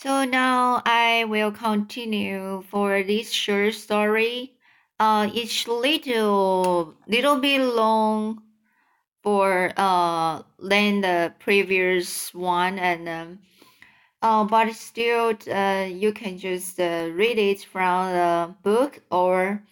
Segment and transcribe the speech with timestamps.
[0.00, 4.52] So now I will continue for this short story.
[5.00, 8.44] Uh, it's little little bit long
[9.24, 13.38] for uh than the previous one, and um,
[14.22, 19.64] uh, but still uh you can just uh, read it from the book or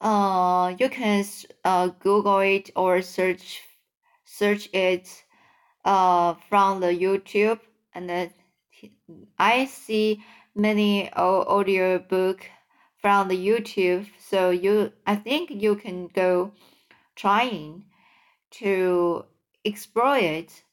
[0.00, 1.22] uh you can
[1.66, 3.60] uh Google it or search
[4.24, 5.06] search it
[5.84, 7.60] uh from the YouTube
[7.92, 8.30] and then
[9.38, 10.22] I see
[10.54, 12.46] many audio book
[13.00, 16.52] from the YouTube, so you I think you can go
[17.16, 17.84] trying
[18.52, 19.24] to
[19.64, 20.64] explore it.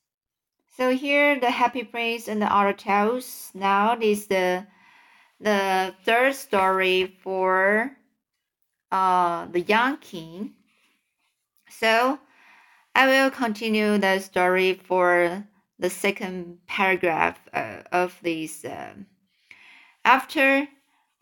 [0.78, 3.52] So here the Happy Prince and the Other Tales.
[3.54, 4.66] Now is the
[5.40, 7.98] the third story for
[8.92, 10.54] uh the young king.
[11.70, 12.20] So
[12.94, 15.46] I will continue the story for
[15.82, 18.64] the second paragraph uh, of this.
[18.64, 18.94] Uh,
[20.06, 20.68] after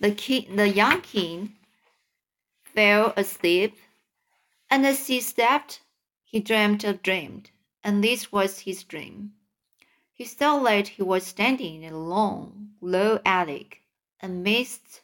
[0.02, 1.56] the king, the young king
[2.76, 3.78] fell asleep,
[4.70, 5.82] and as he slept,
[6.26, 7.44] he dreamed a dream,
[7.86, 9.32] and this was his dream.
[10.14, 13.82] He saw that he was standing in a long, low attic,
[14.22, 15.02] amidst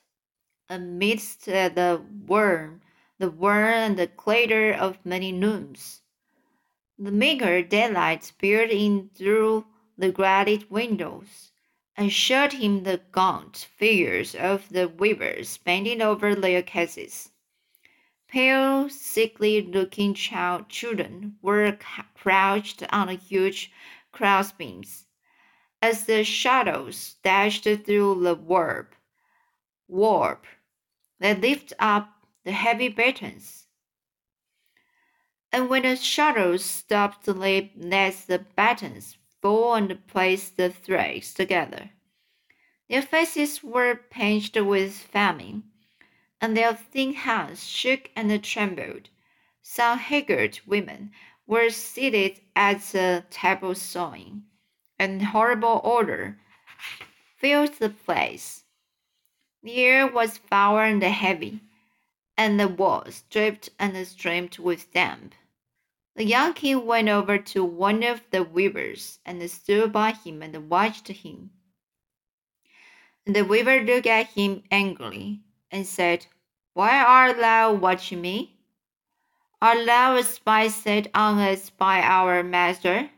[0.67, 2.81] amidst uh, the worm,
[3.19, 6.01] the whir and the clatter of many looms.
[6.97, 9.65] The meager daylight peered in through
[9.97, 11.51] the grated windows,
[11.97, 17.31] and showed him the gaunt figures of the weavers bending over their cases.
[18.29, 21.77] Pale, sickly-looking child children were
[22.13, 23.73] crouched on the huge
[24.13, 25.05] crossbeams.
[25.81, 28.95] As the shadows dashed through the warp,
[29.89, 30.45] warp,
[31.19, 33.64] they lifted up the heavy battens
[35.55, 41.91] and when the shadows stopped to let the battens fall and place the threads together.
[42.89, 45.63] Their faces were pinched with famine,
[46.41, 49.07] and their thin hands shook and trembled.
[49.61, 51.11] Some haggard women
[51.47, 54.43] were seated at the table sewing,
[54.99, 56.37] and horrible odor
[57.37, 58.65] filled the place.
[59.63, 61.61] The air was foul and heavy,
[62.35, 65.33] and the walls dripped and streamed with damp.
[66.15, 70.69] The young king went over to one of the weavers and stood by him and
[70.69, 71.49] watched him.
[73.25, 76.27] The weaver looked at him angrily and said,
[76.73, 78.57] Why art thou watching me?
[79.61, 83.09] Art thou a spy set on us by our master?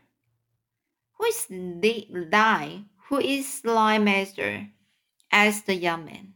[1.18, 4.70] Who is thy, who is thy master?
[5.30, 6.34] asked the young man.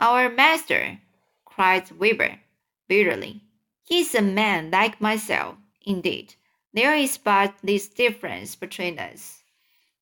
[0.00, 0.98] Our master,
[1.44, 2.40] cried the weaver
[2.88, 3.42] bitterly.
[3.84, 6.34] He is a man like myself, indeed.
[6.72, 9.42] There is but this difference between us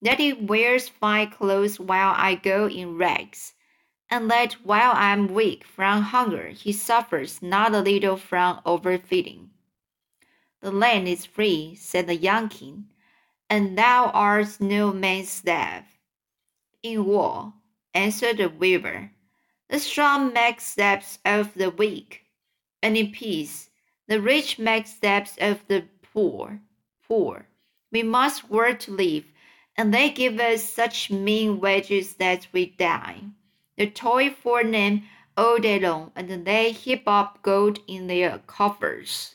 [0.03, 3.55] that he wears fine clothes while I go in rags,
[4.11, 9.51] and that while I am weak from hunger, he suffers not a little from overfeeding.
[10.61, 12.91] The land is free, said the young king,
[13.49, 15.85] and thou art no man's slave.
[16.83, 17.55] In war,
[17.95, 19.13] answered the weaver,
[19.69, 22.26] the strong makes steps of the weak
[22.87, 23.69] and in peace.
[24.07, 26.61] The rich make steps of the poor.
[27.09, 27.49] Poor.
[27.91, 29.25] We must work to live,
[29.77, 33.23] and they give us such mean wages that we die.
[33.77, 35.03] They toil for them
[35.37, 39.35] all day long, and they heap up gold in their coffers.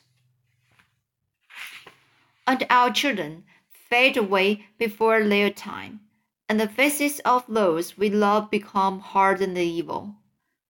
[2.48, 3.44] And our children
[3.90, 6.00] fade away before their time,
[6.48, 10.16] and the faces of those we love become hard and evil.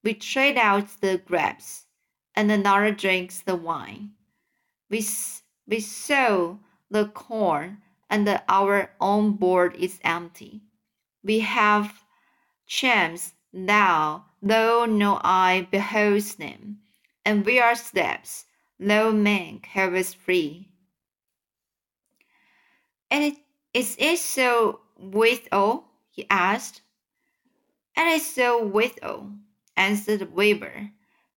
[0.03, 1.85] We trade out the grapes
[2.35, 4.11] and another drinks the wine.
[4.89, 5.05] We,
[5.67, 6.59] we sow
[6.89, 10.61] the corn, and our own board is empty.
[11.23, 12.03] We have
[12.67, 16.79] champs now, though no eye beholds them,
[17.25, 18.45] and we are steps,
[18.79, 20.69] though man us free.
[23.09, 23.37] And it,
[23.73, 25.89] is it so with all?
[26.09, 26.81] he asked.
[27.95, 29.31] And it's so with all,
[29.75, 30.91] answered the weaver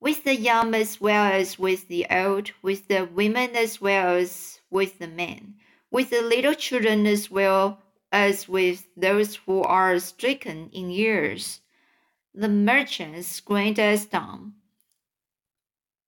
[0.04, 4.60] with the young as well as with the old, with the women as well as
[4.68, 5.54] with the men,
[5.90, 7.80] with the little children as well
[8.12, 11.62] as with those who are stricken in years.
[12.34, 14.52] The merchants grind us down.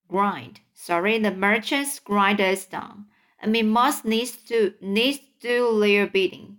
[0.09, 3.07] Grind, sorry, the merchants grind us down,
[3.41, 6.59] and we must needs to needs do their bidding.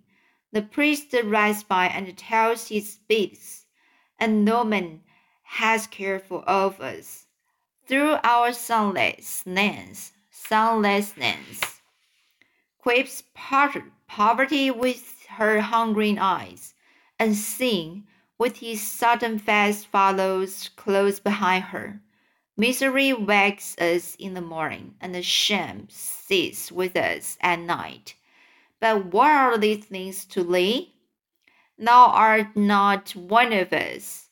[0.54, 3.68] The priest rides by and tells his beads,
[4.18, 5.02] and no man
[5.44, 7.27] has care for all of us
[7.88, 11.62] through our sunlessness, sunlessness.
[12.84, 16.74] whips poverty with her hungering eyes,
[17.18, 18.04] and sin,
[18.38, 22.02] with his sudden fast, follows close behind her.
[22.58, 28.16] Misery wakes us in the morning, and the shame sits with us at night.
[28.80, 30.94] But what are these things to thee?
[31.78, 34.30] Thou art not one of us.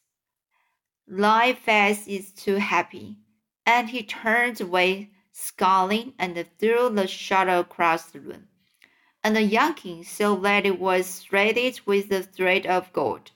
[1.07, 3.17] Thy face is too happy.
[3.65, 8.47] And he turned away, scowling, and threw the shuttle across the room.
[9.23, 13.31] And the young king saw that it was threaded with a thread of gold.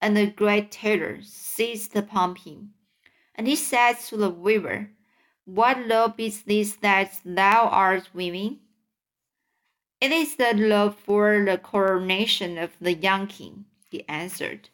[0.00, 2.74] And the great terror seized upon him.
[3.34, 4.90] And he said to the weaver,
[5.44, 8.58] What loaf is this that thou art weaving?
[10.00, 14.70] It is the loaf for the coronation of the young king, he answered.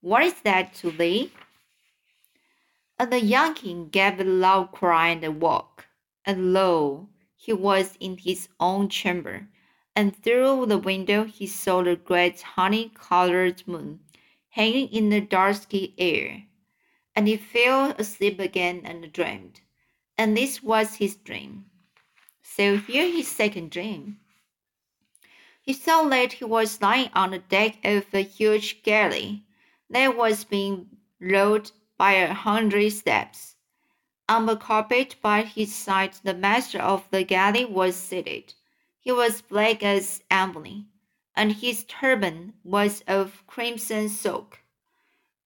[0.00, 1.32] What is that to thee?
[2.98, 5.86] And the young king gave a loud cry and awoke.
[6.24, 9.48] And lo, he was in his own chamber,
[9.94, 14.00] and through the window he saw the great honey colored moon
[14.50, 16.44] hanging in the dusky air.
[17.16, 19.60] And he fell asleep again and dreamed.
[20.16, 21.66] And this was his dream.
[22.42, 24.20] So here his second dream.
[25.60, 29.44] He saw that he was lying on the deck of a huge galley
[29.90, 30.86] that was being
[31.20, 31.72] rowed
[32.04, 33.56] by a hundred steps.
[34.28, 38.52] On the carpet by his side, the master of the galley was seated.
[39.00, 40.84] He was black as ebony,
[41.34, 44.58] and his turban was of crimson silk.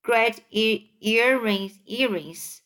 [0.02, 2.62] Great e earrings, earrings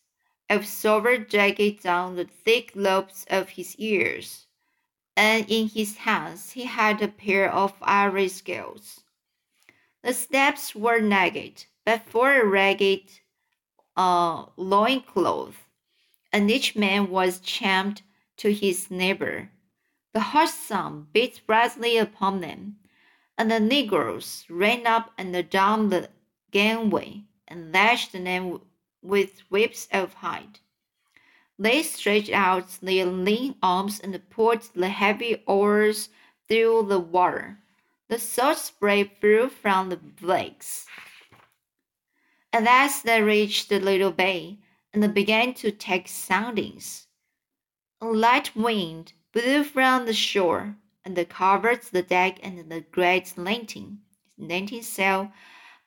[0.49, 4.47] of silver dragged down the thick lobes of his ears,
[5.15, 9.01] and in his hands he had a pair of ivory scales.
[10.01, 13.19] The steps were naked, but for a ragged
[13.95, 15.67] a loincloth,
[16.31, 18.01] and each man was chained
[18.37, 19.49] to his neighbor.
[20.13, 22.77] The hot sun beat brightly upon them,
[23.37, 26.09] and the negroes ran up and down the
[26.51, 28.61] gangway and lashed them
[29.01, 30.59] with whips of hide.
[31.59, 36.09] They stretched out their lean arms and pulled the heavy oars
[36.47, 37.59] through the water.
[38.07, 40.85] The salt spray flew from the blades.
[42.53, 44.59] At last they reached the little bay
[44.93, 47.07] and began to take soundings.
[47.99, 54.01] A light wind blew from the shore and covered the deck and the great lantern,
[54.37, 55.33] lantern sail,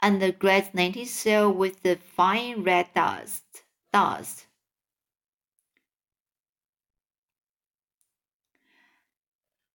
[0.03, 3.45] and the great lantern sail with the fine red dust.
[3.93, 4.47] Dust.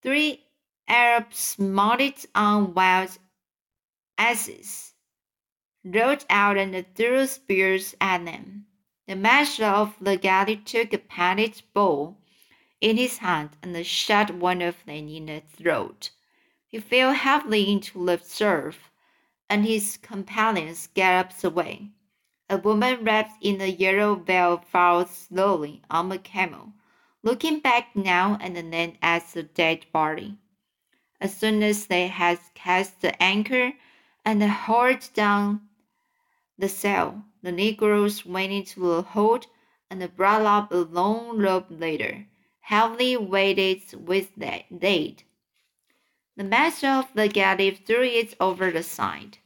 [0.02, 0.44] Three
[0.86, 3.16] Arabs mounted on wild
[4.18, 4.91] asses
[5.84, 8.66] rode out and threw spears at them.
[9.08, 12.16] The master of the galley took a painted bow
[12.80, 16.10] in his hand and shot one of them in the throat.
[16.68, 18.90] He fell heavily into the surf,
[19.50, 21.90] and his companions galloped away.
[22.48, 26.72] A woman wrapped in a yellow veil followed slowly on a camel,
[27.22, 30.38] looking back now and then at the dead body.
[31.20, 33.72] As soon as they had cast the anchor
[34.24, 35.68] and hauled down
[36.62, 37.24] the cell.
[37.42, 39.48] The negroes went into the hold
[39.90, 42.28] and brought up a long rope ladder,
[42.60, 45.24] heavily weighted with lead.
[46.36, 49.38] The master of the galley threw it over the side,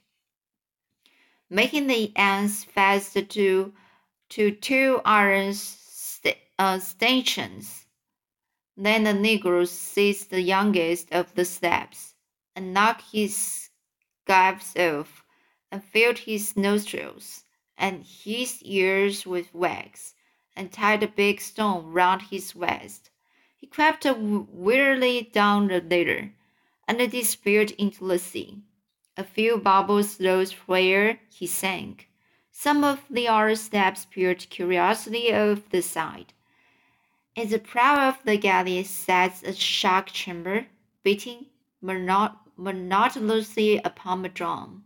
[1.48, 3.72] making the ends fast to,
[4.28, 7.86] to two iron st uh, stanchions.
[8.76, 12.12] Then the negroes seized the youngest of the steps
[12.54, 13.70] and knocked his
[14.28, 15.24] gyves off
[15.70, 17.44] and filled his nostrils
[17.76, 20.14] and his ears with wax,
[20.54, 23.10] and tied a big stone round his waist.
[23.56, 26.32] He crept wearily down the ladder,
[26.88, 28.62] and disappeared into the sea.
[29.16, 32.08] A few bubbles rose where he sank.
[32.50, 36.32] Some of the other steps peered curiously over the side.
[37.34, 40.66] In the prow of the galley sat a shark chamber,
[41.02, 41.46] beating
[41.82, 44.84] monotonously upon a drum.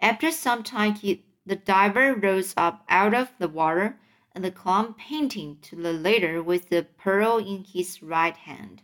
[0.00, 3.98] After some time, he, the diver rose up out of the water
[4.32, 8.82] and clung panting to the ladder with the pearl in his right hand.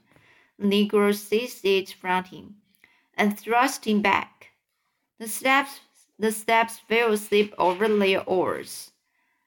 [0.59, 2.57] The negro seized it from him
[3.17, 4.51] and thrust him back.
[5.19, 5.81] The steps,
[6.19, 8.91] the steps fell asleep over their oars.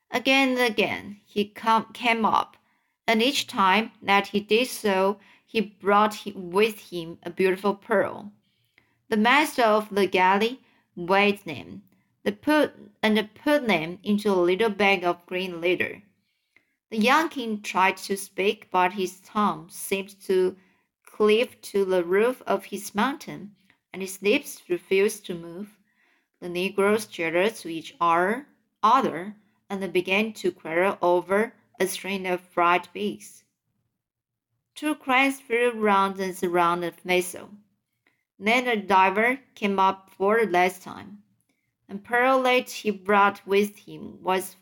[0.09, 2.55] Again and again he come, came up,
[3.05, 8.31] and each time that he did so, he brought with him a beautiful pearl.
[9.09, 10.62] The master of the galley
[10.98, 11.84] weighed them,
[12.24, 16.04] the put, and put them into a little bag of green leather.
[16.89, 20.58] The young king tried to speak, but his tongue seemed to
[21.06, 23.56] cleaved to the roof of his mountain,
[23.92, 25.77] and his lips refused to move.
[26.39, 29.36] The negroes chattered to each other
[29.70, 33.44] and began to quarrel over a string of fried pigs.
[34.75, 37.50] Two cranes flew round and surrounded the vessel.
[38.39, 41.24] Then a diver came up for the last time,
[41.89, 44.56] and pearl that he brought with him was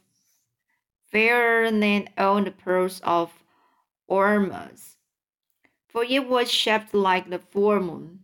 [1.12, 3.34] fairer than all the pearls of
[4.10, 4.96] Ormuz,
[5.90, 8.20] for it was shaped like the full moon,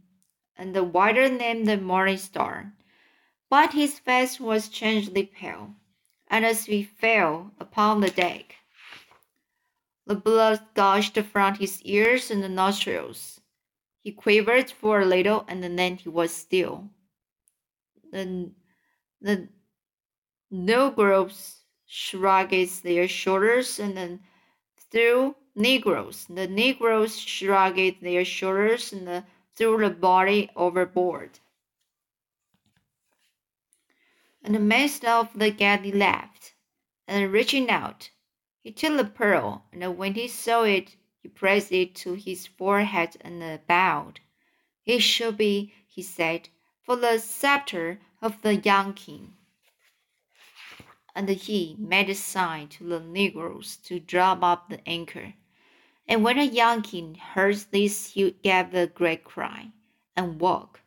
[0.55, 2.71] and the wider than the morning star.
[3.49, 5.75] But his face was strangely pale,
[6.29, 8.55] and as he fell upon the deck,
[10.05, 13.40] the blood gushed from his ears and nostrils.
[14.03, 16.89] He quivered for a little, and then he was still.
[18.11, 18.51] The,
[19.21, 19.47] the
[20.49, 24.19] negroes shrugged their shoulders and then
[24.91, 26.25] threw Negroes.
[26.29, 29.23] The Negroes shrugged their shoulders and
[29.55, 31.39] threw the body overboard.
[34.43, 36.55] And the master of the galley laughed,
[37.07, 38.09] and reaching out,
[38.63, 43.15] he took the pearl, and when he saw it, he pressed it to his forehead
[43.21, 44.19] and bowed.
[44.85, 46.49] It should be, he said,
[46.81, 49.33] for the scepter of the young king.
[51.13, 55.33] And he made a sign to the negroes to draw up the anchor.
[56.07, 59.71] And when the young king heard this, he gave a great cry
[60.15, 60.81] and woke.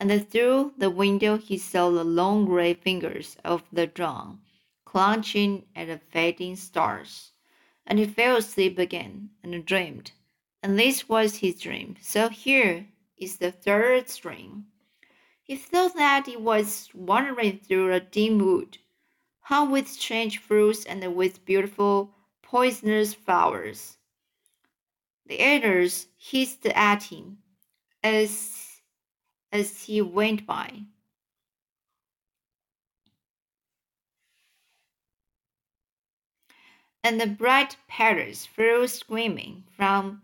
[0.00, 4.40] And through the window he saw the long gray fingers of the dawn
[4.88, 7.32] clutching at the fading stars.
[7.88, 10.12] And he fell asleep again and dreamed.
[10.62, 11.96] And this was his dream.
[12.00, 14.66] So here is the third string.
[15.42, 18.76] He thought that he was wandering through a dim wood,
[19.40, 23.96] hung with strange fruits and with beautiful poisonous flowers.
[25.24, 27.38] The others hissed at him
[28.04, 28.82] as,
[29.50, 30.82] as he went by.
[37.08, 40.20] And the bright parrots flew screaming from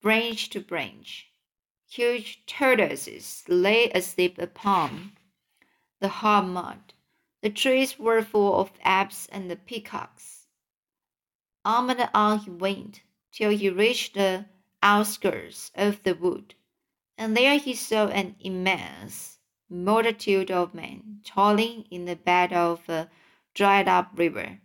[0.00, 1.26] branch to branch.
[1.90, 5.12] Huge tortoises lay asleep upon
[6.00, 6.94] the hard mud.
[7.42, 10.46] The trees were full of apes and the peacocks.
[11.66, 14.46] On and on he went till he reached the
[14.82, 16.54] outskirts of the wood,
[17.18, 23.10] and there he saw an immense multitude of men toiling in the bed of a
[23.52, 24.60] dried up river.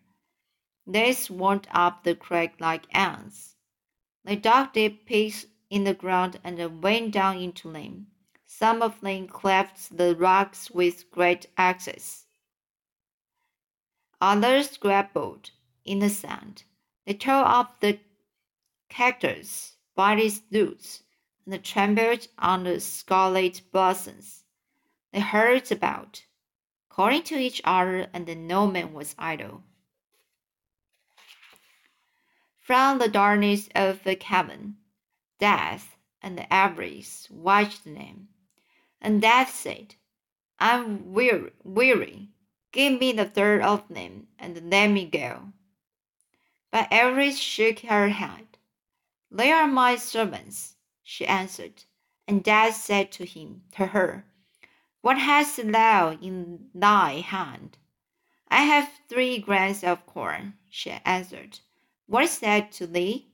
[0.89, 3.58] They swarmed up the creek like ants.
[4.24, 8.08] They dug deep pits in the ground and went down into them.
[8.46, 12.25] Some of them cleft the rocks with great axes.
[14.22, 15.51] Others scrabbled
[15.84, 16.63] in the sand.
[17.06, 18.00] They tore up the
[18.88, 21.03] cactus by its roots
[21.46, 24.46] and trampled on the scarlet blossoms.
[25.12, 26.24] They hurried about,
[26.88, 29.63] calling to each other, and no man was idle.
[32.67, 34.75] From the darkness of the cavern,
[35.39, 38.27] Death and the avarice watched them,
[39.00, 39.95] and Death said,
[40.59, 42.27] I'm weary, weary.
[42.74, 45.53] Give me the third of them, and let me go.
[46.69, 48.57] But Avarice shook her head.
[49.31, 51.86] They are my servants, she answered.
[52.27, 54.25] And Death said to him, to her,
[55.00, 57.77] What hast thou in thy hand?
[58.50, 61.62] I have three grains of corn, she answered.
[62.07, 63.27] What is that to thee?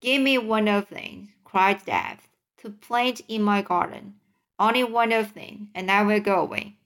[0.00, 2.28] Give me one of them, cried Death,
[2.58, 4.20] to plant in my garden.
[4.58, 6.76] Only one of them, and I will go away.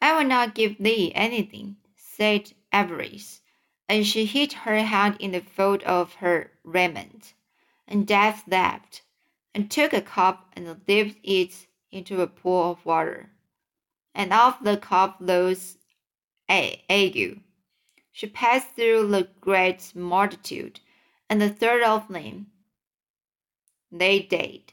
[0.00, 3.40] I will not give thee anything, said avarice,
[3.88, 7.34] and she hid her hand in the fold of her raiment.
[7.88, 9.02] And Death laughed,
[9.52, 13.33] and took a cup and dipped it into a pool of water.
[14.14, 14.80] And off the
[15.20, 15.78] rose
[16.48, 17.40] ague.
[18.12, 20.80] She passed through the great multitude,
[21.28, 22.52] and the third of them
[23.90, 24.72] they died.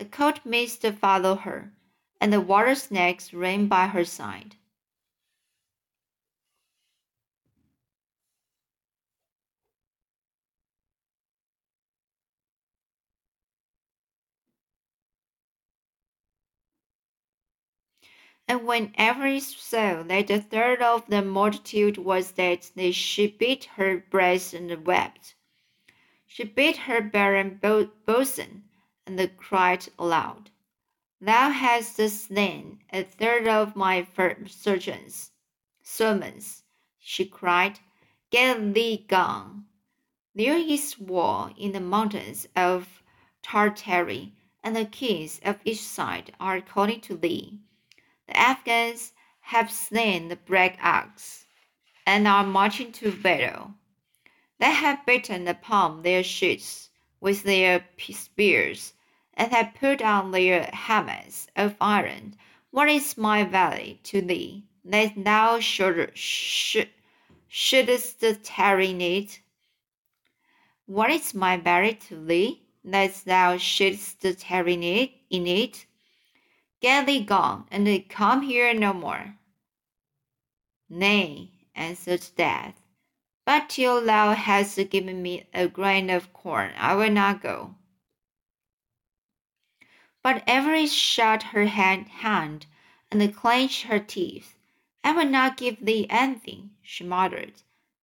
[0.00, 1.72] A cold mist followed her,
[2.20, 4.56] and the water snakes ran by her side.
[18.50, 23.98] And when Avarice saw that a third of the multitude was dead, she beat her
[23.98, 25.34] breast and wept.
[26.26, 27.60] She beat her barren
[28.06, 28.64] bosom
[29.06, 30.50] and cried aloud,
[31.20, 34.06] Thou hast slain a third of my
[34.46, 35.32] surgeons,
[35.82, 36.62] servants.
[36.98, 37.80] She cried,
[38.30, 39.66] Get thee gone,
[40.34, 43.02] There is war in the mountains of
[43.42, 47.58] Tartary, and the kings of each side are calling to thee.
[48.28, 51.46] The Afghans have slain the black ox,
[52.06, 53.72] and are marching to battle.
[54.60, 58.92] They have beaten upon their shields with their spears,
[59.32, 62.36] and have put on their helmets of iron.
[62.70, 66.90] What is my valley to thee, that thou should, should,
[67.48, 69.40] shouldest tarry in it?
[70.84, 74.74] What is my valley to thee, that thou shouldst tarry
[75.30, 75.86] in it?
[76.80, 79.36] Get thee gone, and come here no more.
[80.88, 82.80] Nay, answered Death,
[83.44, 87.74] but till thou hast given me a grain of corn, I will not go.
[90.22, 92.66] But Avarice shut her hand, hand
[93.10, 94.56] and clenched her teeth.
[95.02, 97.62] I will not give thee anything, she muttered,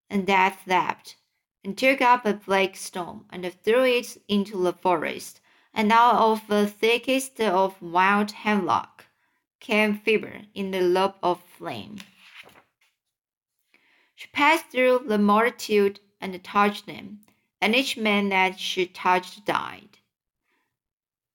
[0.09, 1.17] and Death laughed,
[1.63, 5.41] and took up a black stone and threw it into the forest,
[5.75, 9.05] and out of the thickest of wild hemlock
[9.59, 11.97] came fever in the lobe of flame.
[14.15, 17.19] She passed through the multitude and touched them,
[17.61, 19.97] and each man that she touched died.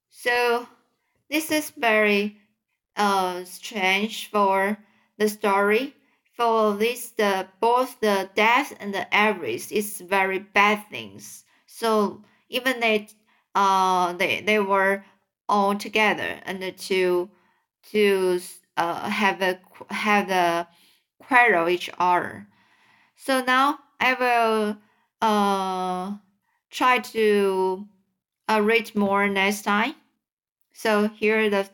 [0.09, 0.66] So
[1.28, 2.38] this is very
[2.97, 4.78] uh, strange for
[5.18, 5.94] the story.
[6.32, 11.44] For this, the both the death and the avarice is very bad things.
[11.66, 13.09] So even they
[13.54, 15.04] uh they they were
[15.49, 17.30] all together and to
[17.90, 18.40] to
[18.76, 20.69] uh have a have a
[21.19, 22.47] quarrel each other.
[23.16, 24.76] So now I will
[25.21, 26.16] uh
[26.71, 27.87] try to
[28.49, 29.95] uh, read more next time.
[30.73, 31.69] So here the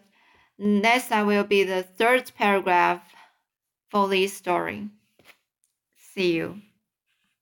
[0.58, 3.02] next time will be the third paragraph
[3.88, 4.88] for this story.
[5.96, 6.60] See you.